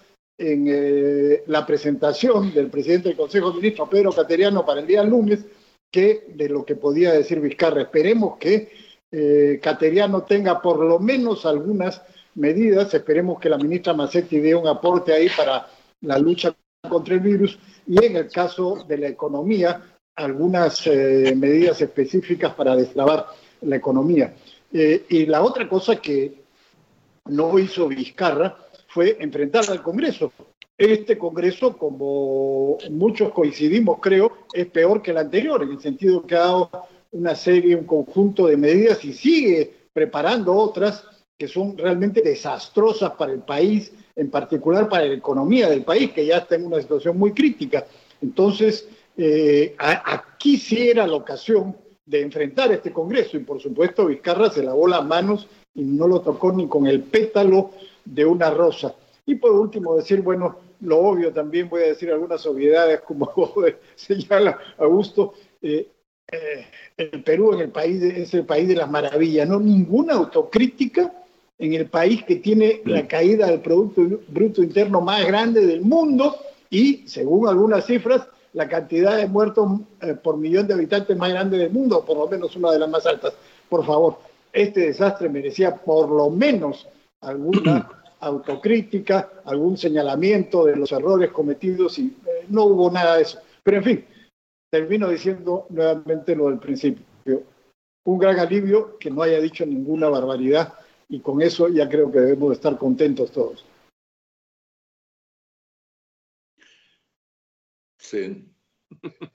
en 0.42 0.66
eh, 0.68 1.42
la 1.46 1.64
presentación 1.64 2.52
del 2.52 2.68
presidente 2.68 3.08
del 3.08 3.16
Consejo 3.16 3.50
de 3.50 3.56
Ministros, 3.58 3.88
Pedro 3.88 4.12
Cateriano, 4.12 4.64
para 4.64 4.80
el 4.80 4.86
día 4.86 5.02
lunes, 5.04 5.44
que 5.90 6.26
de 6.28 6.48
lo 6.48 6.64
que 6.64 6.74
podía 6.74 7.12
decir 7.12 7.40
Vizcarra. 7.40 7.82
Esperemos 7.82 8.38
que 8.38 8.70
eh, 9.10 9.60
Cateriano 9.62 10.22
tenga 10.22 10.60
por 10.60 10.78
lo 10.80 10.98
menos 10.98 11.44
algunas 11.46 12.02
medidas, 12.34 12.92
esperemos 12.94 13.38
que 13.40 13.48
la 13.48 13.58
ministra 13.58 13.94
Massetti 13.94 14.38
dé 14.38 14.54
un 14.54 14.66
aporte 14.66 15.12
ahí 15.12 15.28
para 15.36 15.68
la 16.00 16.18
lucha 16.18 16.54
contra 16.88 17.14
el 17.14 17.20
virus 17.20 17.58
y 17.86 18.04
en 18.04 18.16
el 18.16 18.28
caso 18.28 18.84
de 18.86 18.98
la 18.98 19.08
economía, 19.08 19.82
algunas 20.16 20.86
eh, 20.86 21.34
medidas 21.36 21.80
específicas 21.80 22.54
para 22.54 22.76
destrabar 22.76 23.26
la 23.62 23.76
economía. 23.76 24.34
y 24.72 25.26
la 25.26 25.42
otra 25.42 25.68
cosa 25.68 25.96
que 25.96 26.42
no 27.26 27.58
hizo 27.58 27.88
Vizcarra 27.88 28.56
fue 28.88 29.16
enfrentar 29.20 29.64
al 29.68 29.82
Congreso. 29.82 30.32
Este 30.76 31.16
Congreso, 31.16 31.76
como 31.76 32.78
muchos 32.90 33.32
coincidimos, 33.32 33.98
creo, 34.00 34.46
es 34.52 34.66
peor 34.66 35.02
que 35.02 35.12
el 35.12 35.18
anterior, 35.18 35.62
en 35.62 35.70
el 35.70 35.80
sentido 35.80 36.26
que 36.26 36.34
ha 36.34 36.40
dado 36.40 36.70
una 37.12 37.34
serie, 37.34 37.76
un 37.76 37.84
conjunto 37.84 38.46
de 38.46 38.56
medidas 38.56 39.04
y 39.04 39.12
sigue 39.12 39.72
preparando 39.92 40.54
otras 40.54 41.04
que 41.42 41.48
son 41.48 41.76
realmente 41.76 42.22
desastrosas 42.22 43.14
para 43.14 43.32
el 43.32 43.40
país, 43.40 43.92
en 44.14 44.30
particular 44.30 44.88
para 44.88 45.06
la 45.06 45.14
economía 45.14 45.68
del 45.68 45.82
país, 45.82 46.12
que 46.12 46.24
ya 46.24 46.36
está 46.36 46.54
en 46.54 46.66
una 46.66 46.80
situación 46.80 47.18
muy 47.18 47.32
crítica. 47.32 47.84
Entonces, 48.20 48.88
eh, 49.16 49.74
aquí 49.76 50.56
sí 50.56 50.88
era 50.88 51.04
la 51.04 51.16
ocasión 51.16 51.76
de 52.06 52.20
enfrentar 52.20 52.70
este 52.70 52.92
Congreso 52.92 53.36
y 53.36 53.40
por 53.40 53.60
supuesto 53.60 54.06
Vizcarra 54.06 54.50
se 54.50 54.62
lavó 54.62 54.86
las 54.86 55.04
manos 55.04 55.48
y 55.74 55.82
no 55.82 56.06
lo 56.06 56.20
tocó 56.20 56.52
ni 56.52 56.68
con 56.68 56.86
el 56.86 57.02
pétalo 57.02 57.72
de 58.04 58.24
una 58.24 58.48
rosa. 58.50 58.94
Y 59.26 59.34
por 59.34 59.50
último 59.50 59.96
decir, 59.96 60.22
bueno, 60.22 60.60
lo 60.80 61.00
obvio 61.00 61.32
también 61.32 61.68
voy 61.68 61.82
a 61.82 61.86
decir 61.86 62.12
algunas 62.12 62.46
obviedades, 62.46 63.00
como 63.00 63.32
señala 63.96 64.60
Augusto, 64.78 65.34
eh, 65.60 65.88
eh, 66.30 66.66
el 66.96 67.24
Perú 67.24 67.54
en 67.54 67.62
el 67.62 67.70
país 67.70 68.00
es 68.00 68.32
el 68.32 68.46
país 68.46 68.68
de 68.68 68.76
las 68.76 68.88
maravillas, 68.88 69.48
no 69.48 69.58
ninguna 69.58 70.14
autocrítica 70.14 71.12
en 71.58 71.74
el 71.74 71.86
país 71.86 72.24
que 72.24 72.36
tiene 72.36 72.80
la 72.84 73.06
caída 73.06 73.46
del 73.46 73.60
Producto 73.60 74.02
Bruto 74.28 74.62
Interno 74.62 75.00
más 75.00 75.24
grande 75.26 75.66
del 75.66 75.82
mundo 75.82 76.36
y, 76.70 77.06
según 77.06 77.48
algunas 77.48 77.86
cifras, 77.86 78.26
la 78.52 78.68
cantidad 78.68 79.16
de 79.16 79.26
muertos 79.26 79.80
eh, 80.00 80.14
por 80.14 80.36
millón 80.36 80.66
de 80.66 80.74
habitantes 80.74 81.16
más 81.16 81.30
grande 81.30 81.58
del 81.58 81.70
mundo, 81.70 82.04
por 82.04 82.16
lo 82.16 82.28
menos 82.28 82.54
una 82.56 82.72
de 82.72 82.78
las 82.78 82.88
más 82.88 83.06
altas. 83.06 83.34
Por 83.68 83.84
favor, 83.86 84.18
este 84.52 84.80
desastre 84.80 85.28
merecía 85.28 85.74
por 85.76 86.10
lo 86.10 86.30
menos 86.30 86.88
alguna 87.20 87.88
autocrítica, 88.20 89.30
algún 89.44 89.76
señalamiento 89.76 90.64
de 90.64 90.76
los 90.76 90.92
errores 90.92 91.30
cometidos 91.30 91.98
y 91.98 92.06
eh, 92.26 92.46
no 92.48 92.64
hubo 92.64 92.90
nada 92.90 93.16
de 93.16 93.22
eso. 93.22 93.38
Pero 93.62 93.78
en 93.78 93.84
fin, 93.84 94.04
termino 94.70 95.08
diciendo 95.08 95.66
nuevamente 95.70 96.34
lo 96.36 96.48
del 96.48 96.58
principio. 96.58 97.04
Un 98.04 98.18
gran 98.18 98.38
alivio 98.38 98.98
que 98.98 99.10
no 99.10 99.22
haya 99.22 99.40
dicho 99.40 99.64
ninguna 99.64 100.08
barbaridad 100.08 100.74
y 101.12 101.20
con 101.20 101.42
eso 101.42 101.68
ya 101.68 101.90
creo 101.90 102.10
que 102.10 102.20
debemos 102.20 102.54
estar 102.54 102.78
contentos 102.78 103.30
todos. 103.32 103.66
Sí. 107.98 108.50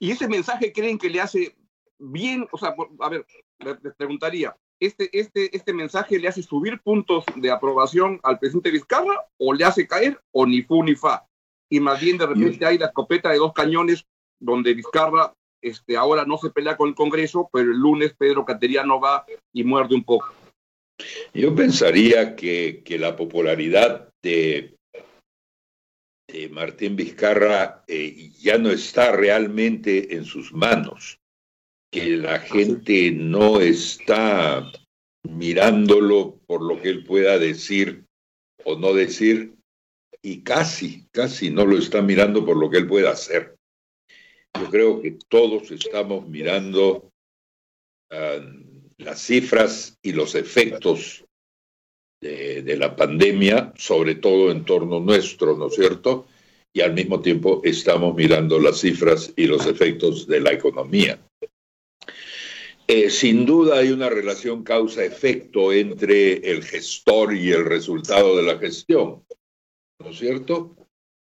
¿Y 0.00 0.10
ese 0.10 0.26
mensaje 0.26 0.72
creen 0.72 0.98
que 0.98 1.08
le 1.08 1.20
hace 1.20 1.56
bien? 1.98 2.48
O 2.50 2.58
sea, 2.58 2.74
a 2.98 3.08
ver, 3.08 3.24
les 3.60 3.94
preguntaría, 3.94 4.56
este, 4.80 5.08
este, 5.16 5.56
este 5.56 5.72
mensaje 5.72 6.18
le 6.18 6.26
hace 6.26 6.42
subir 6.42 6.80
puntos 6.82 7.24
de 7.36 7.52
aprobación 7.52 8.18
al 8.24 8.40
presidente 8.40 8.72
Vizcarra 8.72 9.24
o 9.36 9.54
le 9.54 9.64
hace 9.64 9.86
caer 9.86 10.20
o 10.32 10.46
ni 10.46 10.62
fu 10.62 10.82
ni 10.82 10.96
fa. 10.96 11.28
Y 11.70 11.78
más 11.78 12.00
bien 12.00 12.18
de 12.18 12.26
repente 12.26 12.66
hay 12.66 12.76
la 12.76 12.86
escopeta 12.86 13.30
de 13.30 13.38
dos 13.38 13.52
cañones 13.52 14.04
donde 14.40 14.74
Vizcarra 14.74 15.32
este, 15.62 15.96
ahora 15.96 16.24
no 16.24 16.38
se 16.38 16.50
pelea 16.50 16.76
con 16.76 16.88
el 16.88 16.96
Congreso, 16.96 17.48
pero 17.52 17.70
el 17.70 17.78
lunes 17.78 18.14
Pedro 18.18 18.44
Cateriano 18.44 18.98
va 19.00 19.24
y 19.52 19.62
muerde 19.62 19.94
un 19.94 20.02
poco. 20.02 20.34
Yo 21.32 21.54
pensaría 21.54 22.34
que, 22.34 22.82
que 22.84 22.98
la 22.98 23.16
popularidad 23.16 24.12
de, 24.22 24.76
de 26.28 26.48
Martín 26.48 26.96
Vizcarra 26.96 27.84
eh, 27.86 28.30
ya 28.40 28.58
no 28.58 28.70
está 28.70 29.12
realmente 29.12 30.14
en 30.14 30.24
sus 30.24 30.52
manos 30.52 31.18
que 31.90 32.16
la 32.16 32.40
gente 32.40 33.10
no 33.12 33.60
está 33.60 34.70
mirándolo 35.22 36.38
por 36.46 36.62
lo 36.62 36.80
que 36.80 36.90
él 36.90 37.04
pueda 37.04 37.38
decir 37.38 38.04
o 38.64 38.76
no 38.76 38.92
decir, 38.92 39.54
y 40.20 40.42
casi, 40.42 41.06
casi 41.10 41.50
no 41.50 41.64
lo 41.64 41.78
está 41.78 42.02
mirando 42.02 42.44
por 42.44 42.56
lo 42.56 42.68
que 42.68 42.78
él 42.78 42.86
pueda 42.86 43.10
hacer. 43.10 43.56
Yo 44.58 44.68
creo 44.68 45.00
que 45.00 45.16
todos 45.28 45.70
estamos 45.70 46.28
mirando 46.28 47.10
ah, 48.10 48.40
las 48.98 49.20
cifras 49.20 49.96
y 50.02 50.12
los 50.12 50.34
efectos 50.34 51.24
de, 52.20 52.76
la 52.76 52.96
pandemia, 52.96 53.72
sobre 53.76 54.16
todo 54.16 54.50
en 54.50 54.64
torno 54.64 55.00
nuestro, 55.00 55.56
¿no 55.56 55.68
es 55.68 55.74
cierto? 55.74 56.26
Y 56.72 56.80
al 56.80 56.92
mismo 56.92 57.20
tiempo 57.20 57.60
estamos 57.64 58.14
mirando 58.14 58.58
las 58.58 58.80
cifras 58.80 59.32
y 59.36 59.46
los 59.46 59.66
efectos 59.66 60.26
de 60.26 60.40
la 60.40 60.52
economía. 60.52 61.18
Eh, 62.86 63.10
sin 63.10 63.44
duda 63.46 63.78
hay 63.78 63.90
una 63.90 64.08
relación 64.08 64.64
causa-efecto 64.64 65.72
entre 65.72 66.34
el 66.50 66.64
gestor 66.64 67.34
y 67.34 67.52
el 67.52 67.64
resultado 67.64 68.36
de 68.36 68.42
la 68.42 68.58
gestión, 68.58 69.24
¿no 70.00 70.10
es 70.10 70.18
cierto? 70.18 70.74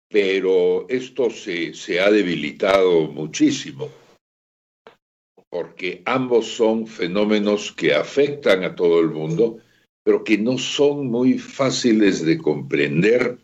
Pero 0.09 0.87
esto 0.87 1.29
se, 1.29 1.73
se 1.73 1.99
ha 1.99 2.09
debilitado 2.11 3.07
muchísimo, 3.07 3.89
porque 5.49 6.01
ambos 6.05 6.47
son 6.47 6.87
fenómenos 6.87 7.71
que 7.71 7.93
afectan 7.93 8.63
a 8.63 8.75
todo 8.75 8.99
el 8.99 9.09
mundo, 9.09 9.59
pero 10.03 10.23
que 10.23 10.37
no 10.37 10.57
son 10.57 11.07
muy 11.07 11.37
fáciles 11.37 12.25
de 12.25 12.37
comprender 12.37 13.39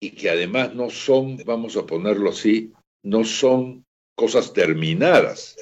y 0.00 0.10
que 0.10 0.30
además 0.30 0.74
no 0.74 0.90
son, 0.90 1.38
vamos 1.44 1.76
a 1.76 1.86
ponerlo 1.86 2.30
así, 2.30 2.72
no 3.02 3.24
son 3.24 3.84
cosas 4.16 4.52
terminadas 4.52 5.56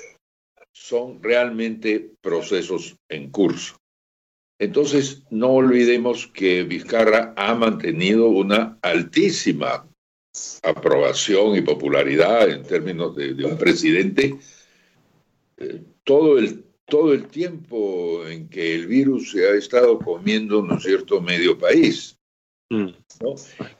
son 0.77 1.23
realmente 1.23 2.13
procesos 2.21 2.97
en 3.09 3.31
curso. 3.31 3.77
Entonces, 4.61 5.25
no 5.31 5.53
olvidemos 5.53 6.27
que 6.27 6.65
Vizcarra 6.65 7.35
ha 7.37 7.55
mantenido 7.55 8.29
una 8.29 8.79
altísima 8.83 9.89
aprobación 10.63 11.57
y 11.57 11.63
popularidad 11.63 12.51
en 12.51 12.63
términos 12.63 13.17
de, 13.17 13.33
un 13.45 13.57
presidente 13.57 14.37
eh, 15.59 15.83
todo, 16.05 16.39
el, 16.39 16.65
todo 16.87 17.13
el 17.13 17.29
tiempo 17.29 18.27
en 18.27 18.49
que 18.49 18.75
el 18.75 18.87
virus 18.87 19.33
se 19.33 19.47
ha 19.47 19.55
estado 19.55 19.99
comiendo, 19.99 20.63
¿no 20.63 20.77
es 20.77 20.83
cierto?, 20.83 21.21
medio 21.21 21.59
país. 21.59 22.19
Mm. 22.71 22.89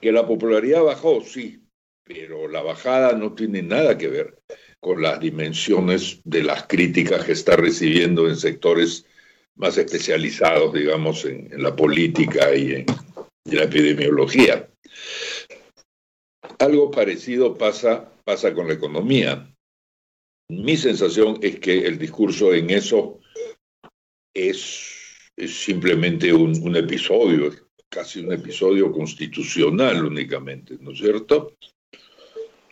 Que 0.01 0.11
la 0.11 0.25
popularidad 0.25 0.83
bajó, 0.83 1.21
sí, 1.21 1.61
pero 2.03 2.47
la 2.47 2.61
bajada 2.61 3.13
no 3.13 3.33
tiene 3.33 3.61
nada 3.61 3.97
que 3.97 4.07
ver 4.07 4.39
con 4.79 5.01
las 5.01 5.19
dimensiones 5.19 6.21
de 6.23 6.43
las 6.43 6.67
críticas 6.67 7.25
que 7.25 7.33
está 7.33 7.55
recibiendo 7.55 8.27
en 8.27 8.37
sectores 8.37 9.05
más 9.55 9.77
especializados, 9.77 10.73
digamos, 10.73 11.25
en, 11.25 11.49
la 11.61 11.75
política 11.75 12.55
y 12.55 12.75
en, 12.75 12.85
la 13.45 13.63
epidemiología. 13.63 14.69
Algo 16.59 16.91
parecido 16.91 17.57
pasa, 17.57 18.09
pasa 18.23 18.53
con 18.53 18.67
la 18.67 18.73
economía. 18.73 19.53
Mi 20.49 20.77
sensación 20.77 21.39
es 21.41 21.59
que 21.59 21.85
el 21.85 21.97
discurso 21.97 22.53
en 22.53 22.69
eso 22.69 23.19
es, 24.33 25.29
simplemente 25.47 26.33
un, 26.33 26.75
episodio, 26.75 27.51
casi 27.89 28.21
un 28.21 28.31
episodio 28.31 28.91
constitucional 28.91 30.05
únicamente, 30.05 30.77
¿no 30.79 30.91
es 30.91 30.99
cierto? 30.99 31.57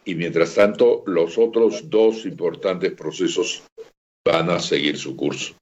y 0.07 0.13
mientras 0.13 0.53
tanto 0.53 1.03
los 1.07 1.37
otros 1.37 1.89
dos 1.89 2.25
importantes 2.25 2.93
procesos 2.93 3.63
van 4.23 4.51
a 4.51 4.59
seguir 4.59 4.97
su 4.97 5.15
curso. 5.15 5.55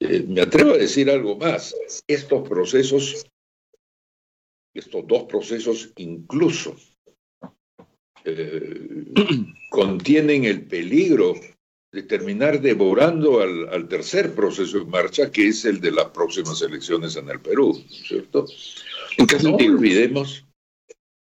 Eh, 0.00 0.24
me 0.26 0.40
atrevo 0.40 0.72
a 0.72 0.78
decir 0.78 1.10
algo 1.10 1.36
más. 1.36 1.76
Estos 2.06 2.48
procesos 2.48 3.26
estos 4.74 5.06
dos 5.06 5.24
procesos 5.24 5.92
incluso 5.96 6.76
eh, 8.24 9.04
contienen 9.70 10.44
el 10.44 10.62
peligro 10.62 11.34
de 11.92 12.02
terminar 12.02 12.60
devorando 12.60 13.40
al, 13.40 13.88
tercer 13.88 14.34
proceso 14.34 14.78
en 14.78 14.90
marcha, 14.90 15.30
que 15.30 15.48
es 15.48 15.64
el 15.64 15.80
de 15.80 15.92
las 15.92 16.06
próximas 16.06 16.60
elecciones 16.60 17.16
en 17.16 17.30
el 17.30 17.40
Perú, 17.40 17.82
¿cierto? 17.88 18.46
¿En 19.16 19.26
qué 19.26 19.38
no 19.38 19.56
olvidemos 19.56 20.44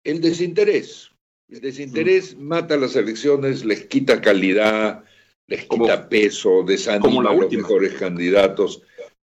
el 0.03 0.21
desinterés. 0.21 1.11
El 1.49 1.61
desinterés 1.61 2.35
mm. 2.35 2.41
mata 2.41 2.77
las 2.77 2.95
elecciones, 2.95 3.65
les 3.65 3.85
quita 3.85 4.21
calidad, 4.21 5.03
les 5.47 5.65
quita 5.65 6.09
peso, 6.09 6.63
desanima 6.63 7.29
a 7.29 7.33
los 7.33 7.51
mejores 7.51 7.93
candidatos. 7.93 8.81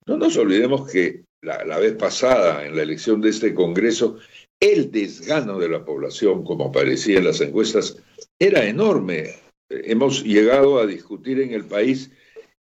No 0.05 0.17
nos 0.17 0.38
olvidemos 0.38 0.89
que 0.89 1.24
la, 1.41 1.63
la, 1.65 1.79
vez 1.79 1.96
pasada, 1.96 2.65
en 2.65 2.75
la 2.75 2.84
elección 2.84 3.22
de 3.22 3.29
este 3.29 3.53
Congreso, 3.53 4.20
el 4.63 4.91
desgano 4.91 5.60
de 5.60 5.67
la 5.67 5.84
población, 5.84 6.46
como 6.46 6.67
aparecía 6.67 7.17
en 7.17 7.25
las 7.25 7.41
encuestas, 7.41 7.98
era 8.39 8.65
enorme. 8.65 9.36
Hemos 9.70 10.24
llegado 10.24 10.79
a 10.79 10.86
discutir 10.86 11.41
en 11.41 11.53
el 11.53 11.65
país 11.65 12.12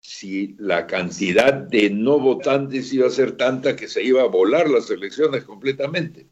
si 0.01 0.55
la 0.59 0.87
cantidad 0.87 1.53
de 1.53 1.91
no 1.91 2.19
votantes 2.19 2.91
iba 2.95 3.07
a 3.07 3.11
ser 3.11 3.37
tanta 3.37 3.77
que 3.77 3.87
se 3.87 4.03
iba 4.03 4.23
a 4.23 4.29
volar 4.29 4.71
las 4.71 4.91
elecciones 4.91 5.45
completamente. 5.45 6.27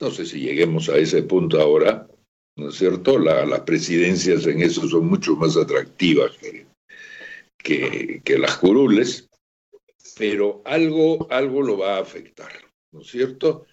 No 0.00 0.10
sé 0.10 0.24
si 0.24 0.40
lleguemos 0.40 0.88
a 0.88 0.96
ese 0.96 1.22
punto 1.22 1.60
ahora, 1.60 2.08
¿no 2.56 2.70
es 2.70 2.76
cierto? 2.76 3.18
las 3.18 3.60
presidencias 3.60 4.46
en 4.46 4.62
eso 4.62 4.88
son 4.88 5.06
mucho 5.06 5.36
más 5.36 5.54
atractivas 5.58 6.32
que, 7.58 8.22
que, 8.24 8.38
las 8.38 8.56
curules, 8.56 9.28
pero 10.16 10.62
algo, 10.64 11.26
algo 11.30 11.60
lo 11.60 11.76
va 11.76 11.96
a 11.96 12.00
afectar, 12.00 12.52
¿no 12.92 13.02
es 13.02 13.08
cierto? 13.08 13.66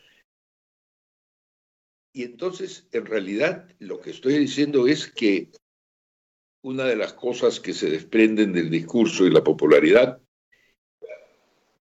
Y 2.15 2.24
entonces, 2.24 2.88
en 2.93 3.05
realidad, 3.05 3.67
lo 3.79 4.00
que 4.00 4.12
estoy 4.12 4.38
diciendo 4.38 4.88
es 4.88 5.12
que 5.12 5.50
una 6.63 6.86
de 6.86 6.95
las 6.95 7.12
cosas 7.12 7.60
que 7.60 7.74
se 7.74 7.89
desprenden 7.89 8.53
del 8.53 8.69
discurso 8.69 9.25
y 9.25 9.31
la 9.31 9.43
popularidad 9.43 10.22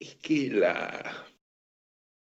es 0.01 0.15
que 0.23 0.49
la, 0.49 1.27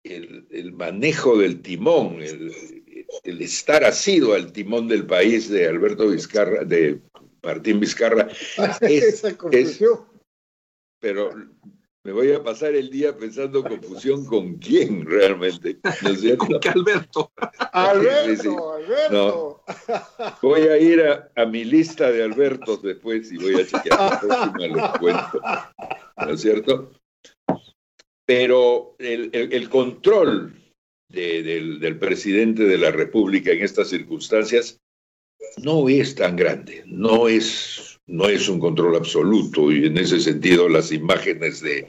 el, 0.02 0.72
manejo 0.72 1.38
del 1.38 1.62
timón, 1.62 2.20
el, 2.20 3.40
estar 3.40 3.84
asido 3.84 4.34
al 4.34 4.52
timón 4.52 4.88
del 4.88 5.06
país 5.06 5.48
de 5.48 5.68
Alberto 5.68 6.08
Vizcarra, 6.08 6.64
de 6.64 7.00
Martín 7.44 7.78
Vizcarra, 7.78 8.28
es, 8.80 9.22
pero 10.98 11.30
me 12.04 12.12
voy 12.12 12.32
a 12.32 12.42
pasar 12.42 12.74
el 12.74 12.90
día 12.90 13.16
pensando 13.16 13.64
confusión 13.64 14.26
con 14.26 14.58
quién 14.58 15.06
realmente. 15.06 15.78
¿Con 16.36 16.60
qué 16.60 16.68
Alberto? 16.68 17.32
Alberto, 17.72 18.74
Alberto. 18.74 19.64
Voy 20.42 20.60
a 20.62 20.76
ir 20.76 21.02
a, 21.02 21.46
mi 21.46 21.64
lista 21.64 22.10
de 22.10 22.22
Albertos 22.22 22.82
después 22.82 23.32
y 23.32 23.38
voy 23.38 23.54
a 23.54 23.66
chequear 23.66 23.98
la 23.98 24.20
próxima 24.20 24.66
los 24.66 24.98
cuento. 24.98 25.40
¿No 26.18 26.30
es 26.34 26.40
cierto? 26.42 26.92
Pero 28.26 28.96
el, 28.98 29.68
control 29.70 30.54
del, 31.08 31.80
del 31.80 31.98
presidente 31.98 32.64
de 32.64 32.78
la 32.78 32.90
República 32.90 33.50
en 33.50 33.62
estas 33.62 33.88
circunstancias 33.88 34.78
no 35.62 35.88
es 35.88 36.14
tan 36.14 36.36
grande, 36.36 36.82
no 36.86 37.28
es 37.28 37.93
no 38.06 38.26
es 38.26 38.48
un 38.48 38.60
control 38.60 38.96
absoluto 38.96 39.72
y 39.72 39.86
en 39.86 39.98
ese 39.98 40.20
sentido 40.20 40.68
las 40.68 40.92
imágenes 40.92 41.60
de 41.60 41.86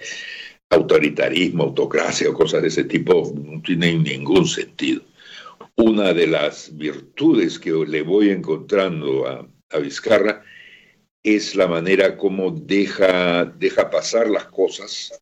autoritarismo, 0.69 1.63
autocracia 1.63 2.29
o 2.29 2.33
cosas 2.33 2.61
de 2.61 2.69
ese 2.69 2.83
tipo 2.85 3.33
no 3.35 3.61
tienen 3.61 4.03
ningún 4.03 4.47
sentido. 4.47 5.01
Una 5.75 6.13
de 6.13 6.27
las 6.27 6.75
virtudes 6.75 7.59
que 7.59 7.71
le 7.71 8.01
voy 8.01 8.29
encontrando 8.29 9.27
a, 9.27 9.47
Vizcarra 9.77 10.41
es 11.21 11.53
la 11.53 11.67
manera 11.67 12.15
como 12.15 12.51
deja, 12.51 13.43
deja 13.43 13.89
pasar 13.89 14.29
las 14.29 14.45
cosas 14.45 15.21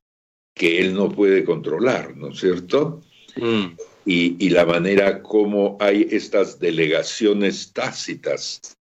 que 0.54 0.80
él 0.80 0.94
no 0.94 1.10
puede 1.10 1.44
controlar, 1.44 2.15
¿no 2.15 2.30
es 2.30 2.39
cierto? 2.39 3.02
Mm. 3.36 3.76
Y, 4.06 4.46
y, 4.46 4.50
la 4.50 4.65
manera 4.65 5.24
como 5.24 5.76
hay 5.80 6.08
estas 6.12 6.60
delegaciones 6.60 7.74
tácitas 7.74 8.78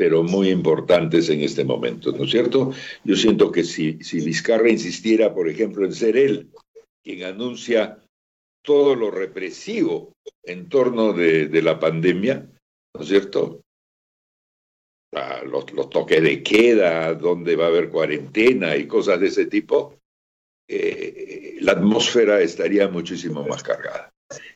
pero 0.00 0.22
muy 0.22 0.48
importantes 0.48 1.28
en 1.28 1.42
este 1.42 1.62
momento, 1.62 2.10
¿no 2.10 2.24
es 2.24 2.30
cierto? 2.30 2.72
Yo 3.04 3.16
siento 3.16 3.52
que 3.52 3.64
si, 3.64 4.02
si 4.02 4.24
Vizcarra 4.24 4.70
insistiera, 4.70 5.34
por 5.34 5.46
ejemplo, 5.46 5.84
en 5.84 5.92
ser 5.92 6.16
él 6.16 6.48
quien 7.04 7.24
anuncia 7.24 7.98
todo 8.64 8.94
lo 8.94 9.10
represivo 9.10 10.14
en 10.42 10.70
torno 10.70 11.12
de, 11.12 11.50
la 11.60 11.78
pandemia, 11.78 12.50
¿no 12.96 13.02
es 13.02 13.08
cierto? 13.08 13.60
Los, 15.12 15.70
los, 15.74 15.90
toques 15.90 16.22
de 16.22 16.42
queda, 16.42 17.12
donde 17.12 17.54
va 17.54 17.66
a 17.66 17.68
haber 17.68 17.90
cuarentena 17.90 18.78
y 18.78 18.86
cosas 18.86 19.20
de 19.20 19.26
ese 19.26 19.44
tipo, 19.44 19.98
eh, 20.66 21.58
la 21.60 21.72
atmósfera 21.72 22.40
estaría 22.40 22.88
muchísimo 22.88 23.46
más 23.46 23.62
cargada. 23.62 24.10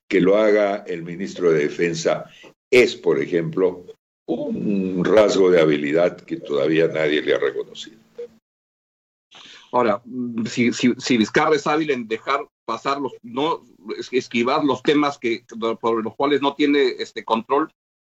Que 0.09 0.23
lo 0.23 0.39
haga 0.39 0.85
el 0.87 1.03
ministro 1.03 1.53
de 1.53 1.65
Defensa 1.65 2.31
es, 2.71 2.97
por 2.97 3.21
ejemplo, 3.21 3.85
un 4.27 5.05
rasgo 5.05 5.51
de 5.51 5.61
habilidad 5.61 6.17
que 6.21 6.37
todavía 6.37 6.89
nadie 6.89 7.23
le 7.23 7.35
ha 7.35 7.39
reconocido. 7.39 7.99
Ahora, 9.73 10.01
si, 10.49 10.73
si, 10.73 11.17
Vizcarra 11.17 11.57
es 11.57 11.67
hábil 11.67 11.91
en 11.91 12.07
dejar 12.07 12.47
pasar 12.65 13.01
los, 13.01 13.13
no 13.23 13.63
esquivar 14.13 14.65
los 14.65 14.83
temas 14.83 15.19
que, 15.19 15.45
por 15.81 16.03
los 16.03 16.15
cuales 16.15 16.41
no 16.41 16.55
tiene 16.55 16.91
este 16.99 17.25
control, 17.25 17.71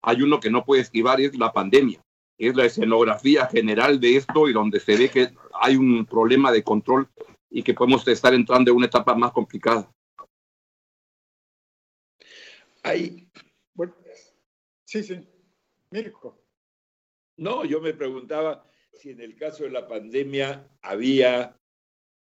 hay 0.01 0.21
uno 0.21 0.39
que 0.39 0.49
no 0.49 0.65
puede 0.65 0.81
esquivar 0.81 1.19
y 1.21 1.25
es 1.25 1.37
la 1.37 1.53
pandemia. 1.53 2.01
Es 2.37 2.55
la 2.55 2.65
escenografía 2.65 3.47
general 3.47 4.01
de 4.01 4.17
esto 4.17 4.49
y 4.49 4.53
donde 4.53 4.81
se 4.81 4.97
ve 4.97 5.09
que 5.09 5.29
hay 5.53 5.77
un 5.77 6.05
problema 6.05 6.51
de 6.51 6.61
control 6.61 7.07
y 7.49 7.63
que 7.63 7.73
podemos 7.73 8.05
estar 8.05 8.33
entrando 8.33 8.71
en 8.71 8.77
una 8.77 8.87
etapa 8.87 9.15
más 9.15 9.31
complicada. 9.31 9.89
Hay, 12.83 13.29
bueno, 13.73 13.95
sí, 14.83 15.01
sí. 15.01 15.25
Mirko. 15.95 16.43
No, 17.37 17.63
yo 17.63 17.79
me 17.79 17.93
preguntaba 17.93 18.69
si 18.91 19.11
en 19.11 19.21
el 19.21 19.35
caso 19.35 19.63
de 19.63 19.69
la 19.69 19.87
pandemia 19.87 20.67
había, 20.81 21.57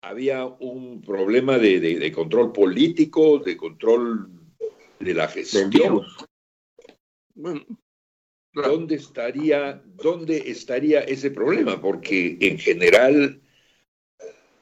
había 0.00 0.46
un 0.46 1.00
problema 1.00 1.58
de, 1.58 2.12
control 2.12 2.52
político, 2.52 3.38
de 3.38 3.56
control 3.56 4.30
de 4.98 5.14
la 5.14 5.28
gestión. 5.28 5.70
¿Dónde 8.52 8.96
estaría, 8.96 9.80
¿Dónde 9.86 10.38
estaría 10.50 11.00
ese 11.00 11.30
problema? 11.30 11.80
Porque 11.80 12.38
en 12.40 12.58
general 12.58 13.40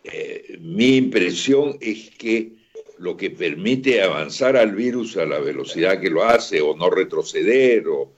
eh, 0.04 0.58
mi 0.60 0.96
impresión 0.96 1.78
es 1.80 2.10
que 2.10 2.60
lo 2.98 3.16
que 3.16 3.30
permite 3.30 4.02
avanzar 4.02 4.58
al 4.58 4.74
virus 4.74 5.16
a 5.16 5.24
la 5.24 5.38
velocidad 5.38 6.00
que 6.00 6.10
lo 6.10 6.22
hace 6.22 6.60
o 6.60 6.76
no 6.76 6.90
retroceder 6.90 7.88
o 7.88 8.14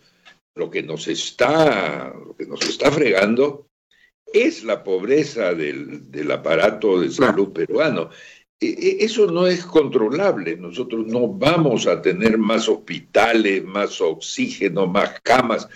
lo 0.54 0.70
que 0.70 0.82
nos 0.82 1.08
está, 1.08 2.12
lo 2.14 2.34
que 2.36 2.46
nos 2.46 2.60
está 2.62 2.90
fregando 2.90 3.68
es 4.32 4.64
la 4.64 4.82
pobreza 4.82 5.54
del, 5.54 6.30
aparato 6.30 7.00
de 7.00 7.10
salud 7.10 7.52
peruano. 7.52 8.10
E, 8.60 8.66
e, 8.66 9.04
eso 9.04 9.26
no 9.26 9.46
es 9.46 9.64
controlable. 9.64 10.56
Nosotros 10.56 11.06
no 11.06 11.28
vamos 11.28 11.86
a 11.86 12.00
tener 12.00 12.38
más 12.38 12.68
hospitales, 12.68 13.64
más 13.64 14.00
oxígeno, 14.00 14.86
más 14.86 15.20
camas. 15.22 15.68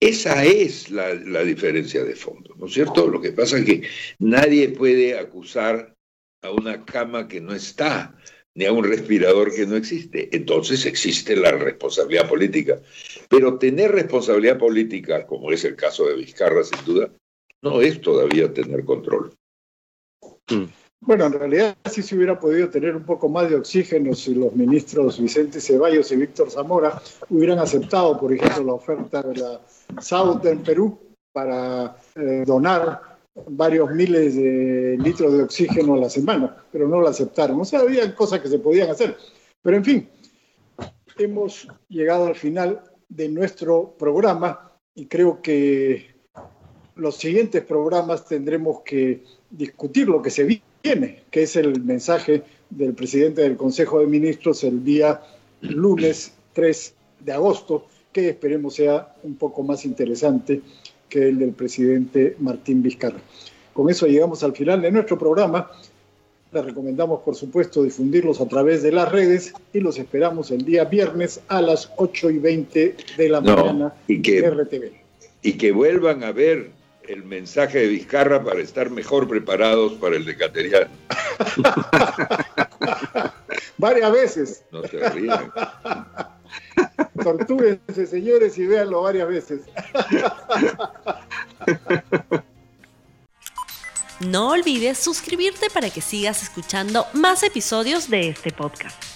Esa 0.00 0.44
es 0.44 0.90
la, 0.90 1.14
la, 1.14 1.42
diferencia 1.44 2.02
de 2.02 2.16
fondo, 2.16 2.54
¿no 2.56 2.66
es 2.66 2.72
cierto? 2.72 3.06
Lo 3.06 3.20
que 3.20 3.32
pasa 3.32 3.58
es 3.58 3.64
que 3.64 3.82
nadie 4.18 4.70
puede 4.70 5.16
acusar 5.16 5.94
a 6.42 6.50
una 6.50 6.84
cama 6.84 7.28
que 7.28 7.40
no 7.40 7.54
está 7.54 8.16
ni 8.54 8.66
a 8.66 8.72
un 8.72 8.84
respirador 8.84 9.54
que 9.54 9.66
no 9.66 9.76
existe. 9.76 10.28
Entonces 10.32 10.84
existe 10.86 11.36
la 11.36 11.52
responsabilidad 11.52 12.28
política. 12.28 12.80
Pero 13.28 13.58
tener 13.58 13.92
responsabilidad 13.92 14.58
política, 14.58 15.26
como 15.26 15.52
es 15.52 15.64
el 15.64 15.76
caso 15.76 16.06
de 16.06 16.16
Vizcarra, 16.16 16.62
sin 16.64 16.84
duda, 16.84 17.10
no 17.62 17.80
es 17.80 18.00
todavía 18.00 18.52
tener 18.52 18.84
control. 18.84 19.32
Mm. 20.50 20.64
Bueno, 21.04 21.26
en 21.26 21.32
realidad 21.32 21.76
sí 21.90 22.00
se 22.00 22.14
hubiera 22.14 22.38
podido 22.38 22.68
tener 22.70 22.94
un 22.94 23.02
poco 23.02 23.28
más 23.28 23.50
de 23.50 23.56
oxígeno 23.56 24.14
si 24.14 24.36
los 24.36 24.54
ministros 24.54 25.20
Vicente 25.20 25.60
Ceballos 25.60 26.12
y 26.12 26.16
Víctor 26.16 26.48
Zamora 26.48 27.02
hubieran 27.28 27.58
aceptado, 27.58 28.20
por 28.20 28.32
ejemplo, 28.32 28.62
la 28.62 28.74
oferta 28.74 29.20
de 29.20 29.34
la 29.34 29.60
en 30.44 30.62
Perú 30.62 31.00
para 31.32 31.96
eh, 32.14 32.44
donar 32.46 33.11
varios 33.34 33.90
miles 33.90 34.36
de 34.36 34.96
litros 34.98 35.32
de 35.32 35.42
oxígeno 35.42 35.94
a 35.94 35.98
la 35.98 36.10
semana, 36.10 36.64
pero 36.70 36.88
no 36.88 37.00
lo 37.00 37.08
aceptaron. 37.08 37.60
O 37.60 37.64
sea, 37.64 37.80
había 37.80 38.14
cosas 38.14 38.40
que 38.40 38.48
se 38.48 38.58
podían 38.58 38.90
hacer. 38.90 39.16
Pero 39.62 39.76
en 39.76 39.84
fin, 39.84 40.08
hemos 41.18 41.68
llegado 41.88 42.26
al 42.26 42.34
final 42.34 42.82
de 43.08 43.28
nuestro 43.28 43.94
programa 43.98 44.72
y 44.94 45.06
creo 45.06 45.40
que 45.40 46.12
los 46.96 47.16
siguientes 47.16 47.62
programas 47.64 48.26
tendremos 48.26 48.80
que 48.82 49.22
discutir 49.50 50.08
lo 50.08 50.20
que 50.20 50.30
se 50.30 50.62
viene, 50.82 51.22
que 51.30 51.42
es 51.42 51.56
el 51.56 51.82
mensaje 51.82 52.42
del 52.70 52.94
presidente 52.94 53.42
del 53.42 53.56
Consejo 53.56 54.00
de 54.00 54.06
Ministros 54.06 54.64
el 54.64 54.84
día 54.84 55.22
lunes 55.60 56.34
3 56.52 56.94
de 57.20 57.32
agosto, 57.32 57.86
que 58.12 58.30
esperemos 58.30 58.74
sea 58.74 59.14
un 59.22 59.36
poco 59.36 59.62
más 59.62 59.84
interesante 59.86 60.60
que 61.12 61.28
el 61.28 61.38
del 61.38 61.52
presidente 61.52 62.36
Martín 62.38 62.82
Vizcarra. 62.82 63.18
Con 63.74 63.90
eso 63.90 64.06
llegamos 64.06 64.42
al 64.42 64.56
final 64.56 64.80
de 64.80 64.90
nuestro 64.90 65.18
programa. 65.18 65.70
Les 66.52 66.64
recomendamos, 66.64 67.20
por 67.20 67.34
supuesto, 67.34 67.82
difundirlos 67.82 68.40
a 68.40 68.48
través 68.48 68.82
de 68.82 68.92
las 68.92 69.12
redes 69.12 69.52
y 69.74 69.80
los 69.80 69.98
esperamos 69.98 70.50
el 70.50 70.64
día 70.64 70.84
viernes 70.84 71.40
a 71.48 71.60
las 71.60 71.90
8 71.96 72.30
y 72.30 72.38
20 72.38 72.96
de 73.18 73.28
la 73.28 73.42
mañana 73.42 73.92
y 74.06 74.22
que, 74.22 74.38
en 74.38 74.58
RTV. 74.58 74.90
Y 75.42 75.52
que 75.54 75.72
vuelvan 75.72 76.24
a 76.24 76.32
ver 76.32 76.70
el 77.06 77.24
mensaje 77.24 77.80
de 77.80 77.88
Vizcarra 77.88 78.42
para 78.42 78.60
estar 78.60 78.88
mejor 78.90 79.28
preparados 79.28 79.92
para 79.94 80.16
el 80.16 80.24
de 80.24 80.36
Cateriano. 80.36 80.90
varias 83.76 84.12
veces. 84.12 84.64
No 84.70 84.82
se 84.84 85.10
rían. 85.10 85.52
Tortúrense, 87.22 88.06
señores, 88.06 88.58
y 88.58 88.66
véanlo 88.66 89.02
varias 89.02 89.28
veces. 89.28 89.62
No 94.20 94.50
olvides 94.50 94.98
suscribirte 94.98 95.68
para 95.70 95.90
que 95.90 96.00
sigas 96.00 96.42
escuchando 96.44 97.06
más 97.12 97.42
episodios 97.42 98.08
de 98.08 98.28
este 98.28 98.52
podcast. 98.52 99.11